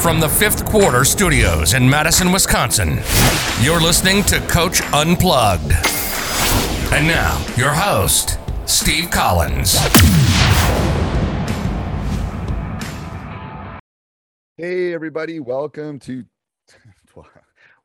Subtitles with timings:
[0.00, 3.00] From the fifth quarter studios in Madison, Wisconsin,
[3.60, 5.72] you're listening to Coach Unplugged.
[6.92, 9.76] And now, your host, Steve Collins.
[14.56, 16.24] Hey, everybody, welcome to.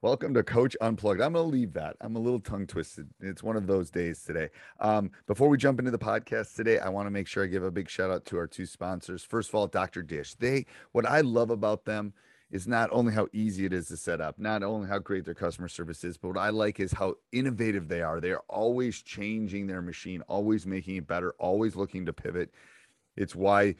[0.03, 1.21] Welcome to Coach Unplugged.
[1.21, 1.95] I'm going to leave that.
[2.01, 3.07] I'm a little tongue twisted.
[3.21, 4.49] It's one of those days today.
[4.81, 7.63] Um, before we jump into the podcast today, I want to make sure I give
[7.63, 9.23] a big shout out to our two sponsors.
[9.23, 10.03] First of all, Dr.
[10.03, 10.33] Dish.
[10.33, 12.11] They, what I love about them
[12.51, 15.33] is not only how easy it is to set up, not only how great their
[15.33, 18.19] customer service is, but what I like is how innovative they are.
[18.19, 22.51] They are always changing their machine, always making it better, always looking to pivot.
[23.15, 23.75] It's why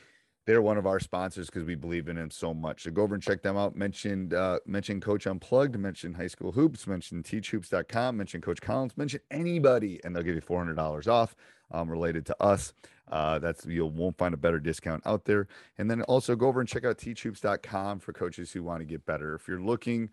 [0.46, 2.84] they're one of our sponsors because we believe in them so much.
[2.84, 3.76] So go over and check them out.
[3.76, 9.22] Mentioned uh, mention Coach Unplugged, mention High School Hoops, mention teachhoops.com, mention Coach Collins, mention
[9.32, 11.36] anybody, and they'll give you four hundred dollars off
[11.72, 12.74] um, related to us.
[13.10, 15.48] Uh, that's you won't find a better discount out there.
[15.78, 19.06] And then also go over and check out teachhoops.com for coaches who want to get
[19.06, 19.36] better.
[19.36, 20.10] If you're looking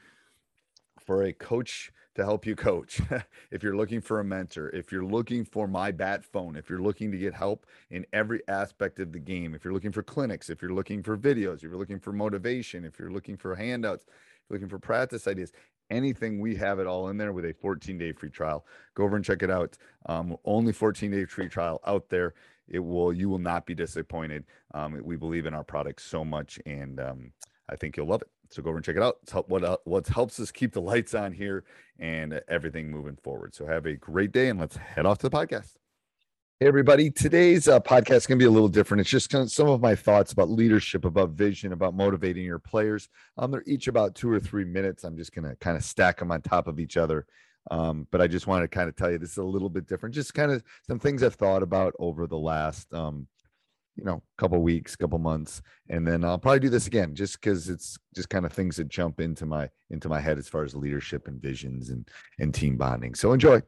[1.10, 3.00] for a coach to help you coach,
[3.50, 6.81] if you're looking for a mentor, if you're looking for my bat phone, if you're
[6.81, 10.50] looking to get help in every aspect of the game, if you're looking for clinics,
[10.50, 14.04] if you're looking for videos, if you're looking for motivation, if you're looking for handouts,
[14.04, 14.10] if
[14.49, 15.50] you're looking for practice ideas,
[15.91, 18.65] anything, we have it all in there with a 14 day free trial.
[18.94, 19.76] Go over and check it out.
[20.06, 22.34] Um, only 14 day free trial out there.
[22.69, 24.44] It will, you will not be disappointed.
[24.75, 27.32] Um, we believe in our product so much, and um,
[27.69, 28.28] I think you'll love it.
[28.50, 29.16] So go over and check it out.
[29.22, 31.65] It's help, what what helps us keep the lights on here
[31.99, 33.55] and everything moving forward.
[33.55, 35.75] So have a great day, and let's head off to the podcast.
[36.59, 37.11] Hey everybody!
[37.11, 39.03] Today's uh, podcast is going to be a little different.
[39.03, 42.59] It's just kind of some of my thoughts about leadership, about vision, about motivating your
[42.59, 43.09] players.
[43.38, 45.05] Um, they're each about two or three minutes.
[45.05, 47.27] I'm just going to kind of stack them on top of each other.
[47.71, 49.87] Um, but I just wanted to kind of tell you this is a little bit
[49.87, 50.15] different.
[50.15, 53.27] Just kind of some things I've thought about over the last um,
[54.00, 57.38] you know, a couple weeks, couple months, and then I'll probably do this again just
[57.38, 60.65] because it's just kind of things that jump into my into my head as far
[60.65, 63.15] as leadership and visions and and team bonding.
[63.15, 63.62] So enjoy.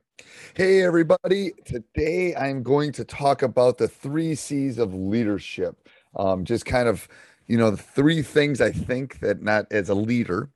[0.54, 5.87] Hey everybody, today I'm going to talk about the three C's of leadership.
[6.16, 7.06] Um, just kind of,
[7.47, 10.49] you know, the three things I think that not as a leader.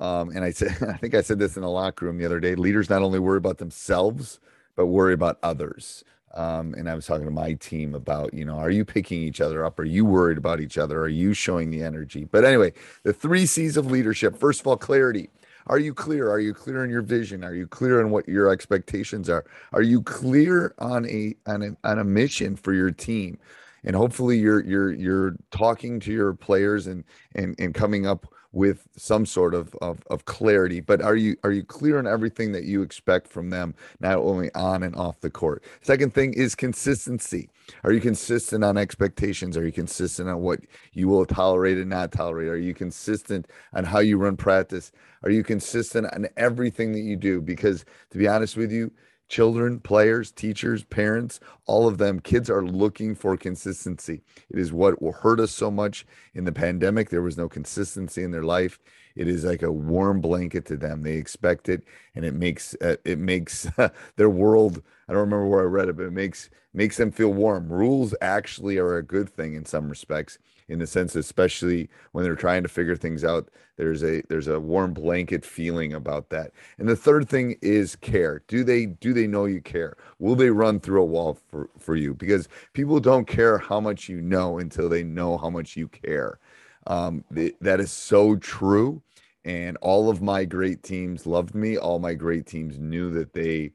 [0.00, 2.40] Um, and I said, I think I said this in the locker room the other
[2.40, 2.56] day.
[2.56, 4.40] Leaders not only worry about themselves,
[4.74, 6.02] but worry about others
[6.34, 9.40] um, and I was talking to my team about, you know, are you picking each
[9.40, 9.78] other up?
[9.78, 11.00] Are you worried about each other?
[11.00, 12.24] Are you showing the energy?
[12.24, 14.38] But anyway, the three C's of leadership.
[14.38, 15.30] First of all, clarity.
[15.66, 16.30] Are you clear?
[16.30, 17.44] Are you clear on your vision?
[17.44, 19.44] Are you clear on what your expectations are?
[19.72, 23.38] Are you clear on a on a, on a mission for your team?
[23.84, 27.04] And hopefully, you're you're you're talking to your players and
[27.34, 31.52] and and coming up with some sort of, of of clarity but are you are
[31.52, 35.30] you clear on everything that you expect from them not only on and off the
[35.30, 35.62] court?
[35.82, 37.48] Second thing is consistency.
[37.84, 39.56] Are you consistent on expectations?
[39.56, 40.60] Are you consistent on what
[40.92, 42.48] you will tolerate and not tolerate?
[42.48, 44.92] Are you consistent on how you run practice?
[45.22, 47.40] Are you consistent on everything that you do?
[47.40, 48.90] Because to be honest with you
[49.30, 54.20] children, players, teachers, parents, all of them, kids are looking for consistency.
[54.50, 56.04] It is what will hurt us so much
[56.34, 57.08] in the pandemic.
[57.08, 58.78] There was no consistency in their life.
[59.16, 61.02] It is like a warm blanket to them.
[61.02, 61.84] They expect it,
[62.14, 63.68] and it makes uh, it makes
[64.16, 64.82] their world.
[65.08, 67.68] I don't remember where I read it, but it makes makes them feel warm.
[67.72, 70.38] Rules actually are a good thing in some respects.
[70.70, 73.50] In the sense especially when they're trying to figure things out
[73.80, 76.52] there's a there's a warm blanket feeling about that.
[76.78, 78.42] And the third thing is care.
[78.46, 79.96] Do they do they know you care?
[80.18, 82.12] Will they run through a wall for for you?
[82.12, 86.38] Because people don't care how much you know until they know how much you care.
[86.86, 89.00] Um, th- that is so true.
[89.46, 91.78] And all of my great teams loved me.
[91.78, 93.72] All my great teams knew that they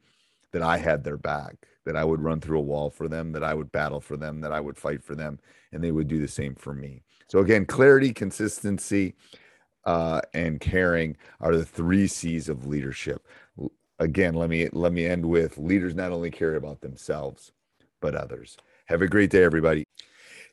[0.51, 3.43] that i had their back that i would run through a wall for them that
[3.43, 5.39] i would battle for them that i would fight for them
[5.71, 7.03] and they would do the same for me.
[7.27, 9.15] So again clarity consistency
[9.83, 13.27] uh, and caring are the three c's of leadership.
[13.99, 17.51] Again let me let me end with leaders not only care about themselves
[18.01, 18.57] but others.
[18.85, 19.85] Have a great day everybody.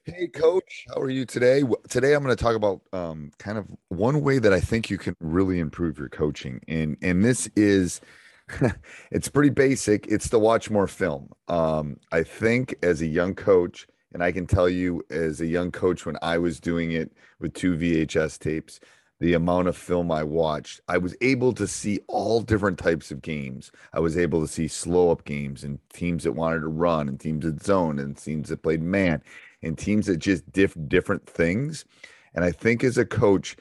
[0.04, 1.62] Hey, coach, how are you today?
[1.88, 4.98] Today, I'm going to talk about um, kind of one way that I think you
[4.98, 8.00] can really improve your coaching, and and this is,
[9.10, 10.06] it's pretty basic.
[10.06, 11.30] It's to watch more film.
[11.48, 15.70] Um, I think as a young coach, and I can tell you as a young
[15.70, 18.80] coach when I was doing it with two VHS tapes,
[19.20, 23.22] the amount of film I watched, I was able to see all different types of
[23.22, 23.70] games.
[23.92, 27.20] I was able to see slow up games and teams that wanted to run and
[27.20, 29.22] teams that zone and teams that played man
[29.62, 31.84] and teams that just diff different things.
[32.34, 33.56] And I think as a coach,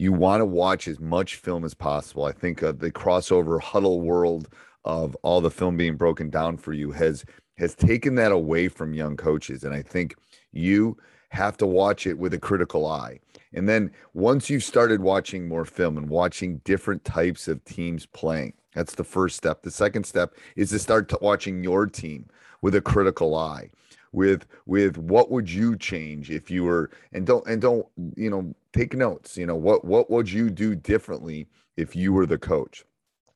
[0.00, 2.24] you want to watch as much film as possible.
[2.24, 4.48] I think uh, the Krossover Hudl world
[4.86, 7.22] of all the film being broken down for you has
[7.58, 10.14] has taken that away from young coaches, and I think
[10.52, 10.96] you
[11.28, 13.20] have to watch it with a critical eye.
[13.52, 18.54] And then once you've started watching more film and watching different types of teams playing,
[18.74, 19.60] that's the first step.
[19.60, 22.24] The second step is to start watching your team
[22.62, 23.70] with a critical eye
[24.12, 27.86] with with what would you change if you were and don't and don't
[28.16, 31.46] you know take notes you know what what would you do differently
[31.80, 32.84] if you were the coach?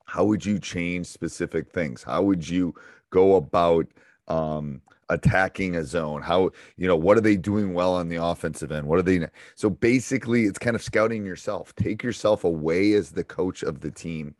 [0.04, 2.02] How would you change specific things?
[2.02, 2.74] How would you
[3.10, 3.86] go about
[4.28, 6.22] um attacking a zone?
[6.22, 8.86] How you know what are they doing well on the offensive end?
[8.86, 11.74] What are they so basically it's kind of scouting yourself.
[11.74, 14.34] Take yourself away as the coach of the team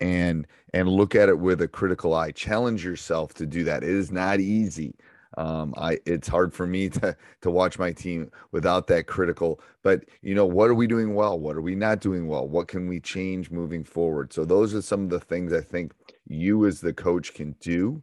[0.00, 2.32] and and look at it with a critical eye.
[2.32, 3.84] Challenge yourself to do that.
[3.84, 4.94] It is not easy
[5.38, 9.60] um, I it's hard for me to to watch my team without that critical.
[9.82, 11.38] But you know, what are we doing well?
[11.38, 12.46] What are we not doing well?
[12.46, 14.32] What can we change moving forward?
[14.32, 15.92] So those are some of the things I think
[16.26, 18.02] you as the coach can do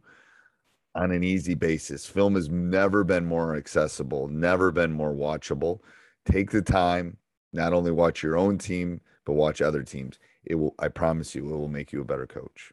[0.94, 2.06] on an easy basis.
[2.06, 5.80] Film has never been more accessible, never been more watchable.
[6.24, 7.16] Take the time,
[7.52, 10.18] not only watch your own team, but watch other teams.
[10.44, 12.72] It will, I promise you, it will make you a better coach.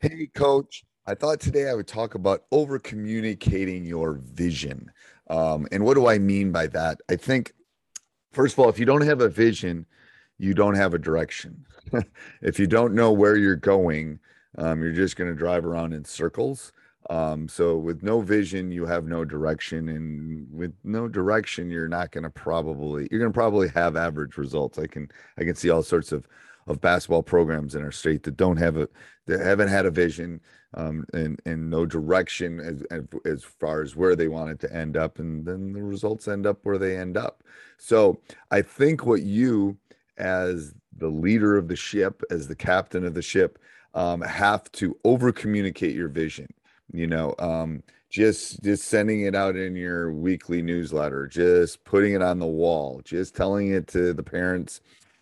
[0.00, 0.82] Hey, coach.
[1.06, 4.90] I thought today I would talk about over communicating your vision.
[5.28, 7.02] Um, and what do I mean by that?
[7.10, 7.52] I think,
[8.32, 9.84] first of all, if you don't have a vision,
[10.38, 11.66] you don't have a direction.
[12.40, 14.20] if you don't know where you're going,
[14.56, 16.72] um, you're just going to drive around in circles.
[17.10, 22.10] Um, so with no vision, you have no direction, and with no direction, you're not
[22.10, 24.78] going to probably you're going to probably have average results.
[24.78, 26.26] I can I can see all sorts of
[26.70, 28.88] of basketball programs in our state that don't have a
[29.26, 30.40] that haven't had a vision
[30.74, 32.82] um, and and no direction as,
[33.24, 36.46] as far as where they want it to end up, and then the results end
[36.46, 37.42] up where they end up.
[37.76, 39.76] So I think what you
[40.16, 43.58] as the leader of the ship, as the captain of the ship,
[43.94, 46.52] um, have to over communicate your vision.
[46.92, 52.22] You know, um, just just sending it out in your weekly newsletter, just putting it
[52.22, 54.80] on the wall, just telling it to the parents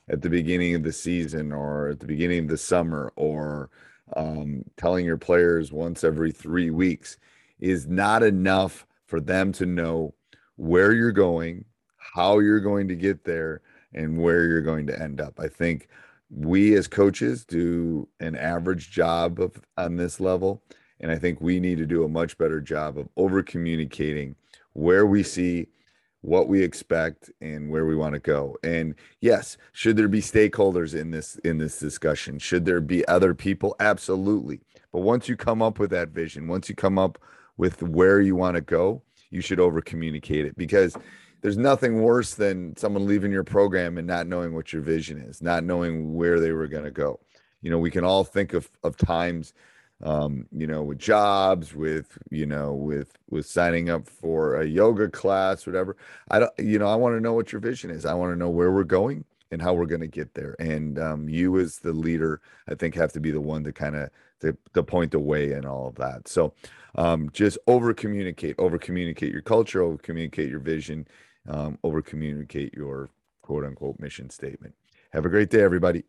[0.08, 3.70] at the beginning of the season or at the beginning of the summer or
[4.16, 7.18] um, telling your players once every three weeks
[7.60, 10.14] is not enough for them to know
[10.56, 11.64] where you're going,
[11.96, 13.60] how you're going to get there,
[13.94, 15.38] and where you're going to end up.
[15.40, 15.88] I think
[16.30, 20.62] we as coaches do an average job of on this level.
[21.00, 24.34] And I think we need to do a much better job of over communicating
[24.72, 25.68] where we see
[26.22, 28.56] what we expect and where we want to go.
[28.62, 32.38] And yes should there be stakeholders in this in this discussion?
[32.38, 33.76] Should there be other people?
[33.80, 34.60] Absolutely.
[34.92, 37.18] But once you come up with that vision once you come up
[37.56, 40.56] with where you want to go you should over communicate it.
[40.56, 40.96] Because
[41.42, 45.40] there's nothing worse than someone leaving your program and not knowing what your vision is
[45.40, 47.20] not knowing where they were going to go.
[47.62, 49.52] You know we can all think of of times
[50.02, 55.08] um, you know, with jobs, with you know, with with signing up for a yoga
[55.08, 55.96] class, whatever.
[56.30, 58.06] I don't, you know, I want to know what your vision is.
[58.06, 60.54] I want to know where we're going and how we're going to get there.
[60.58, 63.96] And um, you, as the leader, I think have to be the one to kind
[63.96, 66.28] of to, to point the way and all of that.
[66.28, 66.54] So
[66.94, 71.08] um, just over communicate, over communicate your culture, over communicate your vision,
[71.48, 73.10] um, over communicate your
[73.42, 74.74] quote unquote mission statement.
[75.12, 76.04] Have a great day, everybody.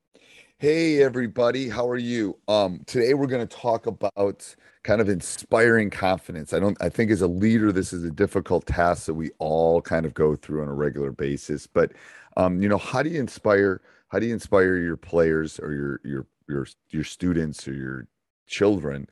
[0.62, 2.38] Hey everybody, how are you?
[2.50, 6.51] Um, today we're going to talk about kind of inspiring confidence.
[6.51, 9.82] I don't I think as a leader this is a difficult task that we all
[9.82, 11.94] kind of go through on a regular basis, but
[12.36, 16.01] um, you know, how do you inspire how do you inspire your players or your
[16.04, 18.08] your your your students or your
[18.46, 19.08] children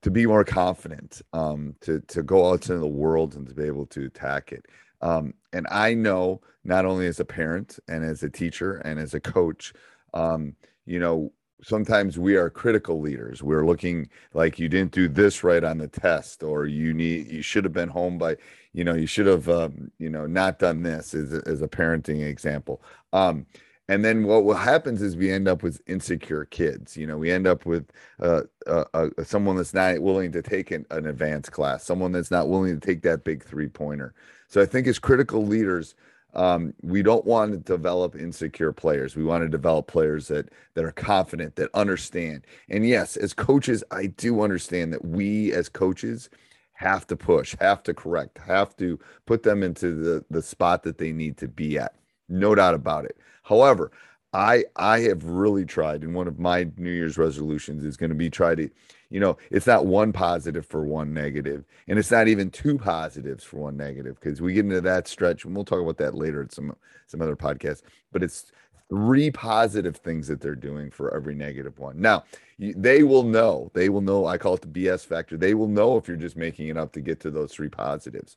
[0.00, 3.64] to be more confident, um, to to go out into the world and to be
[3.64, 4.64] able to attack it?
[5.02, 9.12] Um, and I know not only as a parent and as a teacher and as
[9.12, 9.74] a coach,
[10.14, 13.42] um, you know, sometimes we are critical leaders.
[13.42, 17.42] We're looking like you didn't do this right on the test, or you need you
[17.42, 18.36] should have been home by,
[18.72, 21.68] you know, you should have, um, you know, not done this as a, as a
[21.68, 22.82] parenting example.
[23.12, 23.46] Um,
[23.88, 26.96] and then what, what happens is we end up with insecure kids.
[26.96, 27.90] You know, we end up with
[28.20, 32.30] uh, uh, uh, someone that's not willing to take an, an advanced class, someone that's
[32.30, 34.12] not willing to take that big three pointer.
[34.48, 35.94] So I think as critical leaders,
[36.36, 39.16] um, we don't want to develop insecure players.
[39.16, 42.46] We want to develop players that that are confident, that understand.
[42.68, 46.28] And yes, as coaches, I do understand that we as coaches
[46.74, 50.98] have to push, have to correct, have to put them into the the spot that
[50.98, 51.94] they need to be at.
[52.28, 53.16] No doubt about it.
[53.42, 53.90] However,
[54.36, 58.16] I I have really tried, and one of my New Year's resolutions is going to
[58.16, 58.68] be try to
[59.08, 63.44] you know, it's not one positive for one negative, and it's not even two positives
[63.44, 66.42] for one negative because we get into that stretch, and we'll talk about that later
[66.42, 66.76] at some
[67.06, 67.82] some other podcast.
[68.12, 68.50] But it's
[68.88, 72.00] three positive things that they're doing for every negative one.
[72.00, 72.24] Now,
[72.58, 73.70] they will know.
[73.74, 74.26] They will know.
[74.26, 75.36] I call it the BS factor.
[75.36, 78.36] They will know if you're just making it up to get to those three positives,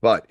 [0.00, 0.28] but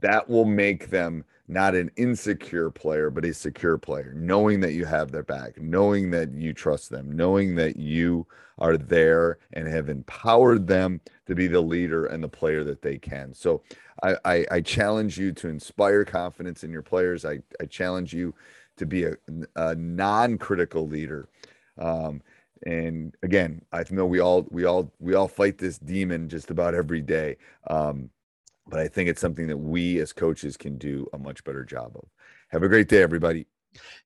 [0.00, 4.84] that will make them not an insecure player, but a secure player, knowing that you
[4.84, 8.26] have their back, knowing that you trust them, knowing that you
[8.58, 12.98] are there and have empowered them to be the leader and the player that they
[12.98, 13.32] can.
[13.32, 13.62] So
[14.02, 17.24] I, I, I challenge you to inspire confidence in your players.
[17.24, 18.34] I, I challenge you
[18.76, 19.14] to be a,
[19.54, 21.28] a non-critical leader.
[21.78, 22.22] Um,
[22.64, 26.74] and again, I know we all we all we all fight this demon just about
[26.74, 27.36] every day.
[27.68, 28.10] Um,
[28.66, 31.92] but I think it's something that we as coaches can do a much better job
[31.96, 32.08] of.
[32.50, 33.46] Have a great day, everybody.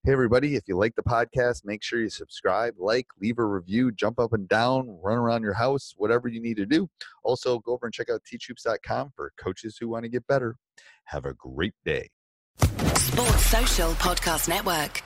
[0.04, 3.92] Hey, everybody, if you like the podcast, make sure you subscribe, like, leave a review,
[3.92, 6.88] jump up and down, run around your house, whatever you need to do.
[7.22, 10.56] Also, go over and check out teachhoops.com for coaches who want to get better.
[11.04, 12.08] Have a great day.
[12.96, 15.02] Sports Social Podcast Network.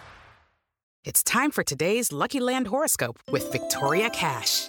[1.05, 4.69] It's time for today's Lucky Land horoscope with Victoria Cash.